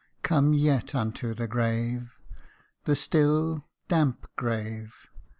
Come 0.23 0.53
yet 0.53 0.95
unto 0.95 1.35
the 1.35 1.45
grave 1.47 2.17
the 2.85 2.95
still, 2.95 3.67
damp 3.87 4.25
grave! 4.35 4.95